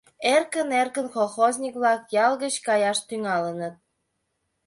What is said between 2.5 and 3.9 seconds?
каяш тӱҥалыныт.